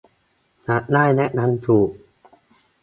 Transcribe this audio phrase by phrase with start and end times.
[0.67, 1.89] จะได้แนะนำถูก